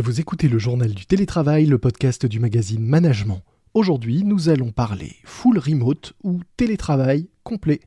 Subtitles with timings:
[0.00, 3.42] Vous écoutez le journal du télétravail, le podcast du magazine Management.
[3.74, 7.78] Aujourd'hui, nous allons parler full remote ou télétravail complet.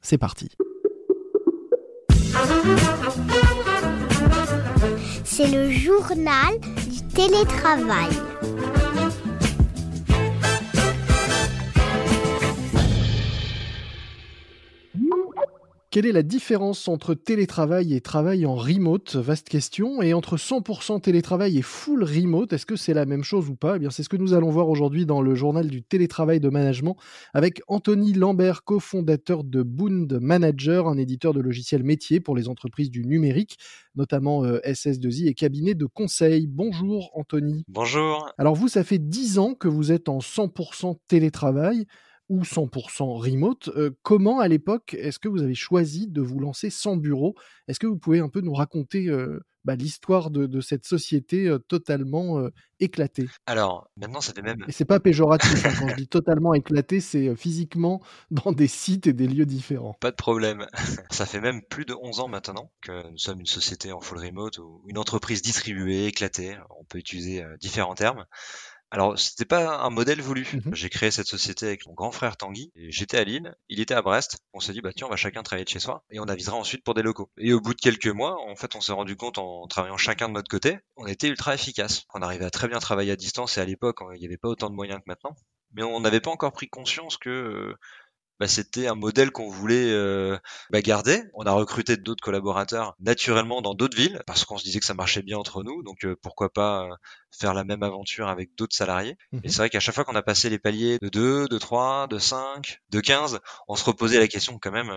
[0.00, 0.50] C'est parti.
[5.24, 8.10] C'est le journal du télétravail.
[15.98, 19.16] Quelle est la différence entre télétravail et travail en remote?
[19.16, 20.00] Vaste question.
[20.00, 23.74] Et entre 100% télétravail et full remote, est-ce que c'est la même chose ou pas?
[23.74, 26.48] Eh bien, c'est ce que nous allons voir aujourd'hui dans le journal du télétravail de
[26.50, 26.96] management
[27.34, 32.92] avec Anthony Lambert, cofondateur de Boond Manager, un éditeur de logiciels métiers pour les entreprises
[32.92, 33.58] du numérique,
[33.96, 36.46] notamment euh, SS2I et cabinet de conseil.
[36.46, 37.64] Bonjour Anthony.
[37.66, 38.32] Bonjour.
[38.38, 41.86] Alors vous, ça fait 10 ans que vous êtes en 100% télétravail
[42.28, 43.68] ou 100% remote.
[43.68, 47.34] Euh, comment, à l'époque, est-ce que vous avez choisi de vous lancer sans bureau?
[47.68, 51.58] Est-ce que vous pouvez un peu nous raconter euh, bah, l'histoire de, cette société euh,
[51.58, 52.48] totalement
[52.80, 53.28] éclatée?
[53.46, 54.64] Alors, maintenant, ça fait même...
[54.68, 59.06] Et c'est pas péjoratif, hein, quand je dis totalement éclatée, c'est physiquement dans des sites
[59.06, 59.94] et des lieux différents.
[60.00, 60.66] Pas de problème.
[61.10, 64.18] ça fait même plus de 11 ans maintenant que nous sommes une société en full
[64.18, 66.56] remote ou une entreprise distribuée, éclatée.
[66.78, 68.26] On peut utiliser différents termes.
[68.90, 70.46] Alors, c'était pas un modèle voulu.
[70.52, 72.72] Mmh J'ai créé cette société avec mon grand frère Tanguy.
[72.74, 74.38] J'étais à Lille, il était à Brest.
[74.54, 76.56] On s'est dit, bah tiens, on va chacun travailler de chez soi et on avisera
[76.56, 77.30] ensuite pour des locaux.
[77.36, 80.28] Et au bout de quelques mois, en fait, on s'est rendu compte en travaillant chacun
[80.28, 82.04] de notre côté, on était ultra efficace.
[82.14, 84.48] On arrivait à très bien travailler à distance et à l'époque, il n'y avait pas
[84.48, 85.36] autant de moyens que maintenant.
[85.72, 87.74] Mais on n'avait pas encore pris conscience que euh,
[88.38, 90.38] bah, c'était un modèle qu'on voulait euh,
[90.70, 91.22] bah, garder.
[91.34, 94.94] On a recruté d'autres collaborateurs naturellement dans d'autres villes parce qu'on se disait que ça
[94.94, 95.82] marchait bien entre nous.
[95.82, 96.94] Donc euh, pourquoi pas euh,
[97.36, 99.16] faire la même aventure avec d'autres salariés.
[99.32, 101.58] Mmh Et c'est vrai qu'à chaque fois qu'on a passé les paliers de 2, de
[101.58, 104.92] 3, de 5, de 15, on se reposait la question quand même.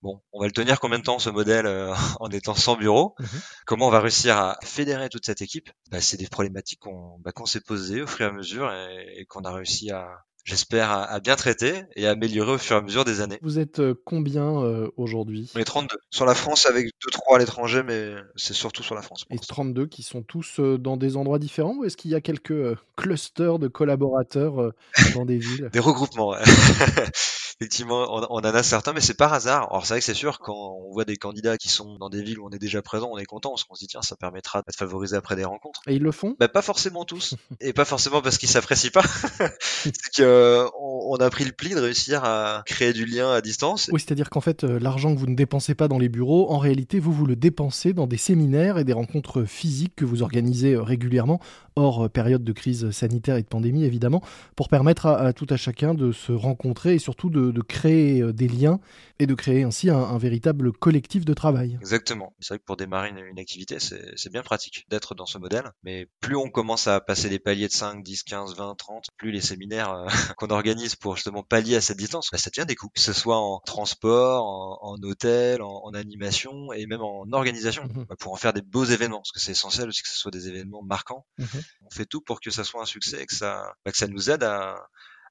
[0.00, 1.66] Bon, on va le tenir combien de temps ce modèle
[2.20, 3.16] en étant sans bureau?
[3.18, 3.24] Mmh
[3.66, 5.70] Comment on va réussir à fédérer toute cette équipe?
[5.90, 9.42] Bah, C'est des problématiques qu'on bah, s'est posées au fur et à mesure et qu'on
[9.42, 13.04] a réussi à, j'espère, à, bien traiter et à améliorer au fur et à mesure
[13.04, 13.38] des années.
[13.42, 15.50] Vous êtes euh, combien euh, aujourd'hui?
[15.54, 15.96] On est 32.
[16.10, 19.26] Sur la France avec 2-3 à l'étranger, mais c'est surtout sur la France.
[19.30, 22.20] Et 32 qui sont tous euh, dans des endroits différents ou est-ce qu'il y a
[22.20, 24.72] quelques clusters de collaborateurs
[25.14, 25.68] dans des villes?
[25.72, 26.38] Des regroupements, ouais.
[27.60, 29.68] effectivement, on, on, en a certains, mais c'est par hasard.
[29.70, 32.22] Alors c'est vrai que c'est sûr, quand on voit des candidats qui sont dans des
[32.22, 34.16] villes où on est déjà présent, on est content, parce qu'on se dit tiens, ça
[34.16, 35.80] permettra de favoriser après des rencontres.
[35.86, 36.36] Et ils le font?
[36.38, 39.02] Bah, Pas forcément tous, et pas forcément parce qu'ils s'apprécient pas.
[39.82, 43.90] c'est qu'on on a pris le pli de réussir à créer du lien à distance.
[43.92, 46.58] Oui, c'est-à-dire qu'en fait, euh, l'argent que vous ne dépensez pas dans les bureaux, en
[46.58, 50.74] réalité, vous vous le dépensez dans des séminaires et des rencontres physiques que vous organisez
[50.74, 51.40] euh, régulièrement,
[51.76, 54.22] hors euh, période de crise sanitaire et de pandémie évidemment,
[54.56, 58.32] pour permettre à, tout à chacun de se rencontrer et surtout de de, créer euh,
[58.32, 58.80] des liens
[59.18, 61.76] et de créer ainsi un, véritable collectif de travail.
[61.80, 62.34] Exactement.
[62.40, 65.72] C'est vrai que pour démarrer une, activité, c'est bien pratique d'être dans ce modèle.
[65.82, 69.30] Mais plus on commence à passer les paliers de 5, 10, 15, 20, 30, plus
[69.30, 72.74] les séminaires euh, qu'on organise pour justement pallier à cette distance, bah, ça devient des
[72.74, 72.88] coûts.
[72.88, 74.44] Que ce soit en transport,
[74.82, 78.06] en, hôtel, en, animation et même en organisation mhm.
[78.08, 79.18] bah, pour en faire des beaux événements.
[79.18, 81.26] Parce que c'est essentiel aussi que ce soit des événements marquants.
[81.38, 81.46] Mhm.
[81.86, 84.06] On fait tout pour que ça soit un succès et que ça, bah, que ça
[84.06, 84.76] nous aide à,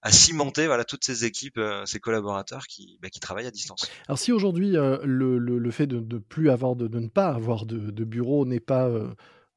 [0.01, 3.89] à cimenter voilà toutes ces équipes, euh, ces collaborateurs qui, bah, qui travaillent à distance.
[4.07, 8.03] Alors si aujourd'hui euh, le, fait de, de plus avoir de, ne pas avoir de,
[8.03, 9.09] bureau n'est pas euh,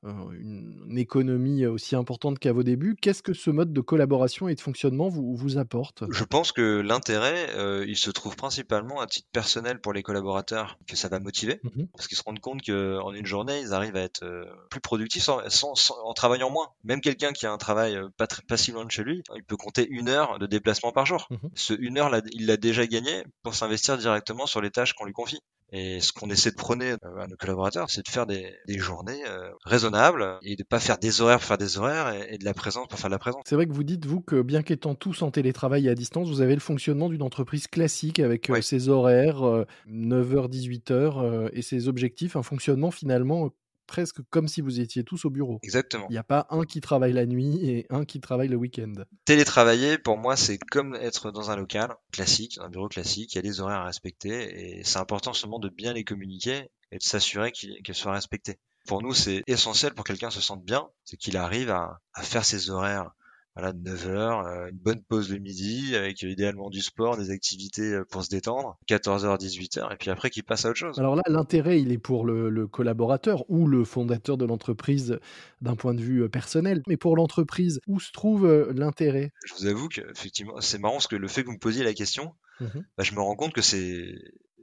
[0.02, 2.96] une économie aussi importante qu'à vos débuts.
[3.00, 6.04] Qu'est-ce que ce mode de collaboration et de fonctionnement vous, vous apporte?
[6.10, 10.78] Je pense que l'intérêt, euh, il se trouve principalement à titre personnel pour les collaborateurs,
[10.86, 13.96] que ça va motiver, mmh parce qu'ils se rendent compte qu'en une journée, ils arrivent
[13.96, 16.68] à être euh, plus productifs en travaillant moins.
[16.84, 19.56] Même quelqu'un qui a un travail pas, pas si loin de chez lui, il peut
[19.56, 21.26] compter une heure de déplacement par jour.
[21.30, 25.04] Mmh ce une heure, il l'a déjà gagné pour s'investir directement sur les tâches qu'on
[25.04, 25.40] lui confie.
[25.72, 28.78] Et ce qu'on essaie de prôner euh, à nos collaborateurs, c'est de faire des, des
[28.78, 32.44] journées euh, raisonnables et de pas faire des horaires pour faire des horaires et, de
[32.44, 33.42] la présence pour faire de la présence.
[33.46, 36.28] C'est vrai que vous dites, vous, que bien qu'étant tous en télétravail et à distance,
[36.28, 42.36] vous avez le fonctionnement d'une entreprise classique avec euh, ses horaires, 9h-18h et ses objectifs,
[42.36, 43.50] un fonctionnement finalement
[43.90, 45.58] presque comme si vous étiez tous au bureau.
[45.64, 46.06] Exactement.
[46.10, 48.92] Il n'y a pas un qui travaille la nuit et un qui travaille le week-end.
[49.24, 53.34] Télétravailler, pour moi, c'est comme être dans un local classique, un bureau classique.
[53.34, 56.70] Il y a des horaires à respecter et c'est important seulement de bien les communiquer
[56.92, 58.60] et de s'assurer qu'elles soient respectées.
[58.86, 62.44] Pour nous, c'est essentiel pour quelqu'un se sente bien, c'est qu'il arrive à, à faire
[62.44, 63.10] ses horaires
[63.56, 67.94] voilà, 9 heures, euh, une bonne pause le midi avec idéalement du sport, des activités
[67.94, 70.98] euh, pour se détendre, 14h, 18h, et puis après qu'il passe à autre chose.
[70.98, 75.18] Alors là, l'intérêt, il est pour le, collaborateur ou le fondateur de l'entreprise
[75.60, 79.32] d'un point de vue euh, personnel, mais pour l'entreprise, où se trouve l'intérêt?
[79.44, 81.84] Je vous avoue que effectivement, c'est marrant parce que le fait que vous me posiez
[81.84, 82.66] la question, mmh
[82.96, 84.14] bah, je me rends compte que c'est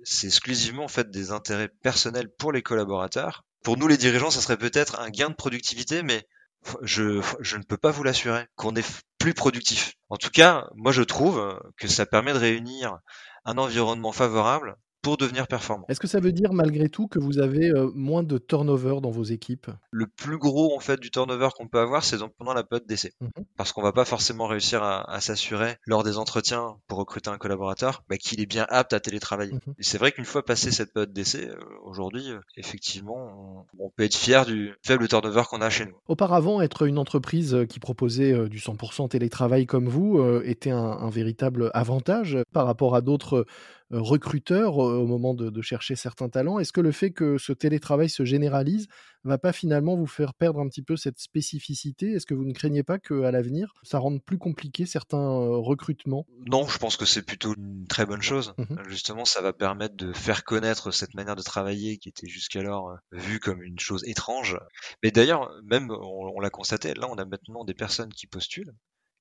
[0.03, 3.43] c'est exclusivement en fait des intérêts personnels pour les collaborateurs.
[3.63, 6.25] Pour nous les dirigeants, ça serait peut-être un gain de productivité, mais
[6.81, 9.93] je, ne peux pas vous l'assurer qu'on est plus productif.
[10.09, 12.97] En tout cas, moi je trouve que ça permet de réunir
[13.45, 15.85] un environnement favorable pour devenir performant.
[15.89, 19.11] Est-ce que ça veut dire malgré tout que vous avez euh, moins de turnover dans
[19.11, 19.69] vos équipes?
[19.91, 23.13] Le plus gros en fait du turnover qu'on peut avoir, c'est pendant la période d'essai,
[23.21, 27.37] mmh parce qu'on va pas forcément réussir à, s'assurer lors des entretiens pour recruter un
[27.37, 29.53] collaborateur bah, qu'il est bien apte à télétravailler.
[29.53, 34.03] Mmh c'est vrai qu'une fois passé cette période d'essai, euh, aujourd'hui, euh, effectivement, on, peut
[34.03, 35.95] être fier du faible turnover qu'on a chez nous.
[36.07, 42.37] Auparavant, être une entreprise qui proposait du 100% télétravail comme vous était un véritable avantage
[42.53, 43.45] par rapport à d'autres
[43.91, 46.59] recruteur au moment de, chercher certains talents.
[46.59, 48.87] Est-ce que le fait que ce télétravail se généralise
[49.23, 52.13] va pas finalement vous faire perdre un petit peu cette spécificité?
[52.13, 56.25] Est-ce que vous ne craignez pas qu'à l'avenir, ça rende plus compliqué certains euh, recrutements?
[56.45, 58.53] Non, je pense que c'est plutôt une très bonne chose.
[58.57, 62.89] Mmh Justement, ça va permettre de faire connaître cette manière de travailler qui était jusqu'alors
[62.89, 64.57] euh, vue comme une chose étrange.
[65.03, 68.73] Mais d'ailleurs, même on l'a constaté, là on a maintenant des personnes qui postulent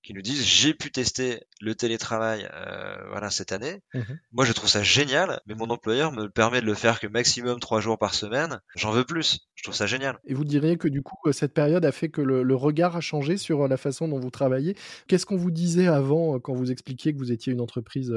[0.06, 3.82] qui nous disent j'ai pu tester le télétravail euh, voilà cette année.
[3.92, 7.08] Mmh Moi je trouve ça génial, mais mon employeur me permet de le faire que
[7.08, 8.60] maximum trois jours par semaine.
[8.76, 9.40] J'en veux plus.
[9.56, 10.16] Je trouve ça génial.
[10.24, 13.00] Et vous diriez que du coup euh, cette période a fait que le, regard a
[13.00, 14.76] changé sur euh, la façon dont vous travaillez.
[15.08, 18.14] Qu'est-ce qu'on vous disait avant quand vous expliquiez que vous étiez une entreprise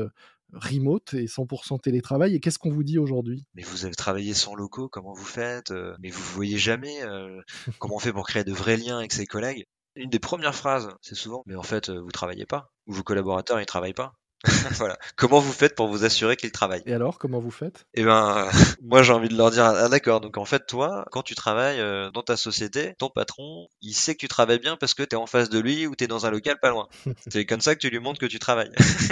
[0.54, 2.36] remote et 100% télétravail?
[2.36, 3.46] Et qu'est-ce qu'on vous dit aujourd'hui?
[3.56, 7.00] Mais vous avez travaillé sans locaux, comment vous faites Mais vous voyez jamais
[7.80, 9.66] comment on fait pour créer de vrais liens avec ses collègues?
[10.00, 13.04] Une des premières phrases, c'est souvent, mais en fait, euh, vous travaillez pas, ou vos
[13.04, 14.19] collaborateurs, ils travaillent pas.
[14.78, 14.98] voilà.
[15.18, 17.86] Comment vous faites pour vous assurer qu'ils travaillent Et alors, comment vous faites?
[17.94, 18.52] Eh ben, euh,
[18.82, 21.82] moi j'ai envie de leur dire, ah d'accord, donc en fait toi, quand tu travailles
[21.82, 25.16] euh, dans ta société, ton patron, il sait que tu travailles bien parce que tu
[25.16, 26.88] es en face de lui ou tu es dans un local pas loin.
[27.30, 28.72] C'est comme ça que tu lui montres que tu travailles.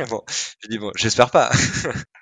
[0.09, 0.23] bon,
[0.61, 1.51] je dis bon, j'espère pas.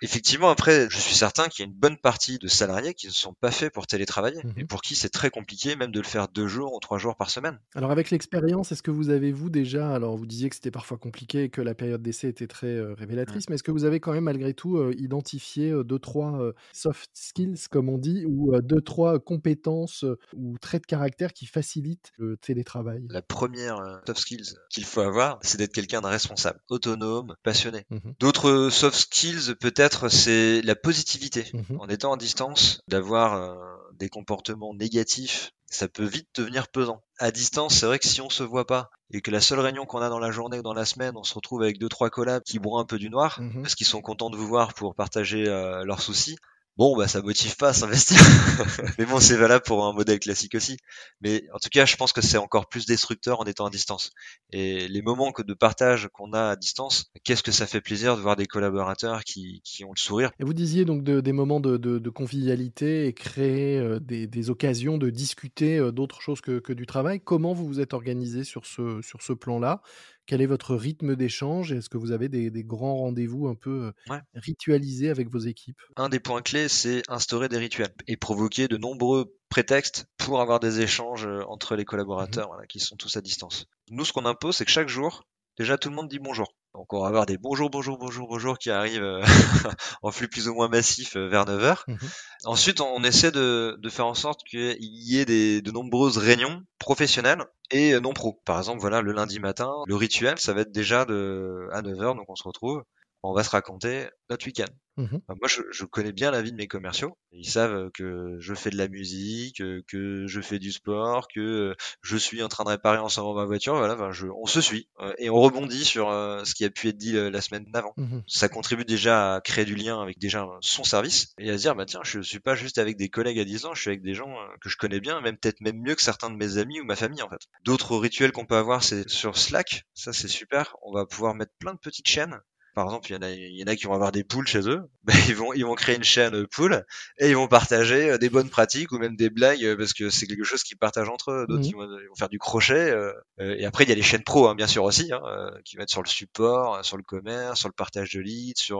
[0.01, 3.11] Effectivement, après, je suis certain qu'il y a une bonne partie de salariés qui ne
[3.11, 4.67] sont pas faits pour télétravailler et mhm.
[4.67, 7.29] pour qui c'est très compliqué même de le faire deux jours ou trois jours par
[7.29, 7.59] semaine.
[7.75, 10.97] Alors avec l'expérience, est-ce que vous avez vous déjà, alors vous disiez que c'était parfois
[10.97, 13.99] compliqué et que la période d'essai était très euh, révélatrice, mais est-ce que vous avez
[13.99, 19.19] quand même malgré tout identifié deux, trois soft skills, comme on dit, ou deux, trois
[19.19, 23.05] compétences ou traits de caractère qui facilitent le télétravail?
[23.09, 27.85] La première soft skills qu'il faut avoir, c'est d'être quelqu'un de responsable, autonome, passionné.
[27.89, 31.45] Mmh D'autres soft skills, peut-être, c'est la positivité.
[31.53, 33.55] Mmh en étant en distance, d'avoir
[33.97, 37.01] des comportements négatifs ça peut vite devenir pesant.
[37.19, 39.85] À distance, c'est vrai que si on se voit pas et que la seule réunion
[39.85, 42.09] qu'on a dans la journée ou dans la semaine, on se retrouve avec deux trois
[42.09, 44.73] collabs qui broient un peu du noir mmh parce qu'ils sont contents de vous voir
[44.73, 46.37] pour partager euh, leurs soucis,
[46.77, 48.17] bon bah ça motive pas à s'investir.
[48.99, 50.77] mais bon, c'est valable pour un modèle classique aussi.
[51.21, 54.11] Mais en tout cas, je pense que c'est encore plus destructeur en étant à distance.
[54.51, 58.15] Et les moments que de partage qu'on a à distance, qu'est-ce que ça fait plaisir
[58.15, 60.31] de voir des collaborateurs qui, qui ont le sourire.
[60.39, 64.49] Et vous disiez donc de, des moments de, de, convivialité et créer euh, des, des,
[64.49, 67.19] occasions de discuter euh, d'autres choses que, que du travail.
[67.19, 69.81] Comment vous vous êtes organisé sur ce, sur ce plan-là?
[70.25, 73.93] Quel est votre rythme d'échange Est-ce que vous avez des, grands rendez-vous un peu
[74.33, 75.79] ritualisés avec vos équipes?
[75.95, 80.59] Un des points clés, c'est instaurer des rituels et provoquer de nombreux prétextes pour avoir
[80.59, 83.67] des échanges entre les mmh collaborateurs qui sont tous à distance.
[83.89, 85.27] Nous, ce qu'on impose, c'est que chaque jour,
[85.57, 86.51] déjà tout le monde dit bonjour.
[86.75, 89.23] Donc on va avoir des bonjour, bonjour, bonjour, bonjour qui arrivent euh,
[90.03, 91.77] en flux plus ou moins massif euh, vers 9h.
[91.87, 91.97] Mhm.
[92.43, 96.63] Ensuite, on essaie de, de, faire en sorte qu'il y ait des, de nombreuses réunions
[96.77, 98.41] professionnelles et euh, non pro.
[98.43, 102.17] Par exemple, voilà, le lundi matin, le rituel, ça va être déjà de, à 9h,
[102.17, 102.83] donc on se retrouve,
[103.29, 104.71] on va se raconter notre week-end.
[104.97, 107.17] Mmh moi, je, connais bien la vie de mes commerciaux.
[107.33, 112.17] Ils savent que je fais de la musique, que je fais du sport, que je
[112.17, 113.75] suis en train de réparer en ce moment ma voiture.
[113.75, 113.97] Voilà,
[114.37, 117.65] on se suit et on rebondit sur ce qui a pu être dit la semaine
[117.65, 117.93] d'avant.
[117.97, 121.63] Mmh Ça contribue déjà à créer du lien avec déjà son service et à se
[121.63, 123.89] dire bah tiens, je suis pas juste avec des collègues à 10 ans, je suis
[123.89, 126.57] avec des gens que je connais bien, même peut-être même mieux que certains de mes
[126.57, 127.41] amis ou ma famille en fait.
[127.65, 129.83] D'autres rituels qu'on peut avoir, c'est sur Slack.
[129.93, 130.77] Ça, c'est super.
[130.83, 132.39] On va pouvoir mettre plein de petites chaînes
[132.75, 134.47] par exemple, il y en a, il y en a qui vont avoir des poules
[134.47, 134.83] chez eux.
[135.05, 136.83] Ben, ils vont, ils vont créer une chaîne poules
[137.19, 140.09] et ils vont partager euh, des bonnes pratiques ou même des blagues euh, parce que
[140.09, 141.45] c'est quelque chose qu'ils partagent entre eux.
[141.47, 141.65] D'autres, mmh.
[141.65, 142.89] ils, vont, faire du crochet.
[142.89, 145.21] Euh, et après, il y a les chaînes pro, hein, bien sûr aussi, hein,
[145.63, 148.79] qui vont être sur le support, sur le commerce, sur le partage de leads, sur,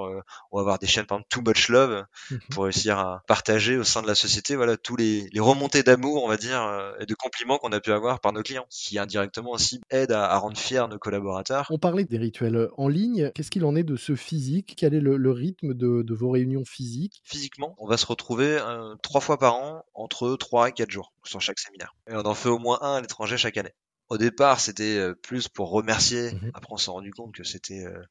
[0.51, 3.77] on va avoir des chaînes par exemple Too Much Love mmh pour réussir à partager
[3.77, 7.05] au sein de la société, voilà, tous les, les remontées d'amour, on va dire, et
[7.05, 10.37] de compliments qu'on a pu avoir par nos clients, qui indirectement aussi aident à, à
[10.37, 11.67] rendre fiers nos collaborateurs.
[11.69, 13.31] On parlait des rituels en ligne.
[13.35, 14.75] Qu'est-ce qu'il en est de ce physique?
[14.77, 17.21] Quel est le, rythme de, vos réunions physiques?
[17.23, 21.13] Physiquement, on va se retrouver euh, trois fois par an, entre trois et quatre jours
[21.23, 21.95] sur chaque séminaire.
[22.09, 23.73] Et on en fait au moins un à l'étranger chaque année.
[24.09, 26.33] Au départ, c'était euh, plus pour remercier.
[26.33, 28.01] Mmh Après, on s'est rendu compte que c'était, euh,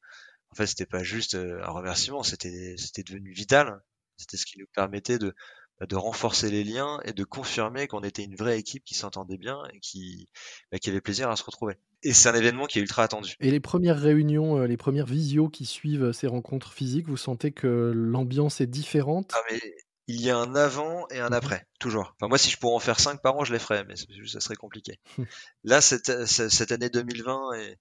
[0.51, 3.81] en fait, c'était pas juste un remerciement, c'était, c'était devenu vital.
[4.17, 5.35] C'était ce qui nous permettait de
[5.81, 9.59] de renforcer les liens et de confirmer qu'on était une vraie équipe qui s'entendait bien
[9.73, 10.29] et qui,
[10.71, 11.75] bah, qui avait plaisir à se retrouver.
[12.03, 13.35] Et c'est un événement qui est ultra attendu.
[13.39, 17.51] Et les premières réunions, euh, les premières visios qui suivent ces rencontres physiques, vous sentez
[17.51, 19.31] que l'ambiance est différente?
[19.33, 19.59] Ah, mais
[20.07, 22.15] il y a un avant et un mmh après, toujours.
[22.19, 24.39] Enfin, moi, si je pourrais en faire cinq par an, je les ferais, mais ça
[24.39, 24.99] serait compliqué.
[25.63, 27.77] Là, cette, cette année 2020 et,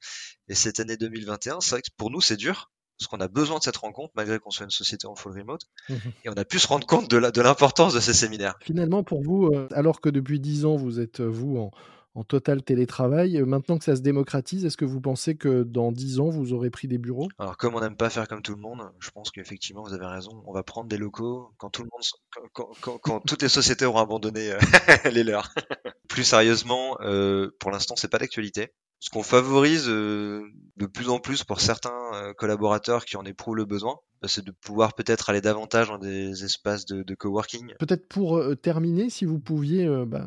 [0.48, 3.58] et cette année 2021, c'est vrai que pour nous, c'est dur parce qu'on a besoin
[3.58, 6.44] de cette rencontre malgré qu'on soit une société en full remote mmh et on a
[6.44, 8.54] pu se rendre compte de l'importance de, de ces séminaires.
[8.60, 11.70] Finalement, pour vous, euh, alors que depuis dix ans vous êtes vous en,
[12.14, 13.38] en total télétravail.
[13.38, 16.52] Euh, maintenant que ça se démocratise, est-ce que vous pensez que dans 10 ans, vous
[16.52, 17.28] aurez pris des bureaux?
[17.38, 20.06] Alors, comme on n'aime pas faire comme tout le monde, je pense qu'effectivement, vous avez
[20.06, 20.42] raison.
[20.46, 22.72] On va prendre des locaux quand tout le monde,
[23.02, 24.58] quand, toutes les sociétés auront abandonné euh,
[25.10, 25.52] les leurs.
[26.08, 28.72] Plus sérieusement, euh, pour l'instant, c'est pas d'actualité.
[29.04, 33.98] Ce qu'on favorise de plus en plus pour certains collaborateurs qui en éprouvent le besoin,
[34.22, 37.74] bah, c'est de pouvoir peut-être aller davantage dans des espaces de, coworking.
[37.78, 40.26] Peut-être pour terminer, si vous pouviez bah,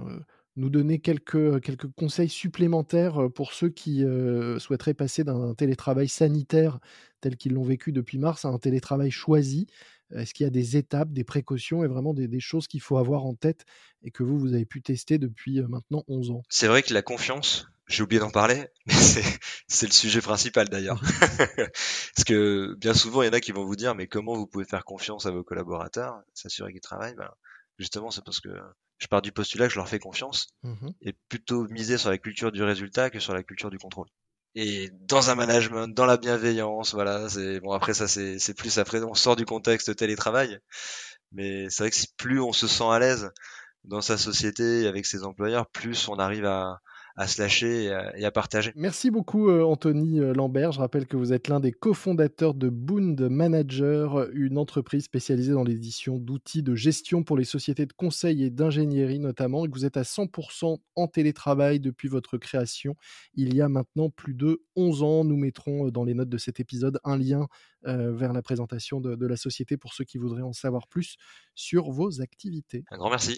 [0.57, 4.05] nous donner quelques, quelques conseils supplémentaires pour ceux qui
[4.59, 6.77] souhaiteraient passer d'un télétravail sanitaire
[7.19, 9.65] tel qu'ils l'ont vécu depuis mars à un télétravail choisi
[10.13, 13.25] Est-ce qu'il y a des étapes, des précautions et vraiment des, choses qu'il faut avoir
[13.25, 13.65] en tête
[14.03, 16.43] et que vous, vous avez pu tester depuis maintenant 11 ans?
[16.49, 18.93] C'est vrai que la confiance, j'ai oublié d'en parler, mais
[19.67, 21.01] c'est le sujet principal d'ailleurs.
[22.15, 24.47] Parce que bien souvent, il y en a qui vont vous dire, mais comment vous
[24.47, 27.15] pouvez faire confiance à vos collaborateurs, s'assurer qu'ils travaillent?
[27.15, 27.31] Ben,
[27.79, 28.49] Justement, c'est parce que
[28.97, 32.17] je pars du postulat que je leur fais confiance mmh et plutôt miser sur la
[32.17, 34.07] culture du résultat que sur la culture du contrôle.
[34.55, 38.79] Et dans un management, dans la bienveillance, voilà, c'est bon après ça c'est c'est plus
[38.79, 40.57] après on sort du contexte télétravail,
[41.31, 43.29] mais c'est vrai que plus on se sent à l'aise
[43.83, 46.81] dans sa société avec ses employeurs, plus on arrive à
[47.17, 48.71] à se lâcher et à, partager.
[48.75, 50.71] Merci beaucoup euh, Anthony euh, Lambert.
[50.71, 55.63] Je rappelle que vous êtes l'un des cofondateurs de Boond Manager, une entreprise spécialisée dans
[55.63, 59.85] l'édition d'outils de gestion pour les sociétés de conseil et d'ingénierie notamment, et que vous
[59.85, 62.95] êtes à 100% en télétravail depuis votre création
[63.33, 65.23] il y a maintenant plus de 11 ans.
[65.23, 67.47] Nous mettrons euh, dans les notes de cet épisode un lien
[67.83, 71.15] vers la présentation de, de la société pour ceux qui voudraient en savoir plus
[71.55, 72.83] sur vos activités.
[72.91, 73.37] Un grand merci.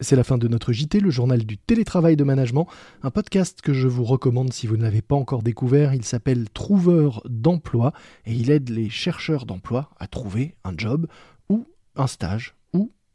[0.00, 2.66] C'est la fin de notre JT, le journal du télétravail de management,
[3.02, 5.94] un podcast que je vous recommande si vous ne l'avez pas encore découvert.
[5.94, 7.92] Il s'appelle Trouveur d'emploi
[8.26, 11.06] et il aide les chercheurs d'emploi à trouver un job
[11.48, 12.56] ou un stage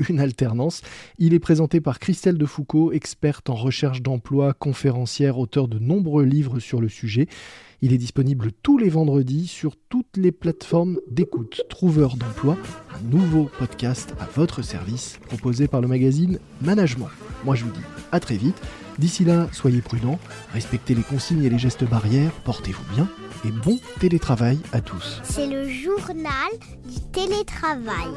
[0.07, 0.81] une alternance.
[1.17, 6.59] Il est présenté par Christelle Defoucault, experte en recherche d'emploi, conférencière, auteur de nombreux livres
[6.59, 7.27] sur le sujet.
[7.81, 11.61] Il est disponible tous les vendredis sur toutes les plateformes d'écoute.
[11.69, 12.57] Trouveur d'emploi,
[12.93, 17.09] un nouveau podcast à votre service proposé par le magazine Management.
[17.45, 17.79] Moi je vous dis
[18.11, 18.61] à très vite.
[18.97, 20.19] D'ici là, soyez prudents,
[20.51, 23.07] respectez les consignes et les gestes barrières, portez-vous bien
[23.45, 25.21] et bon télétravail à tous.
[25.23, 26.51] C'est le journal
[26.85, 28.09] du télétravail.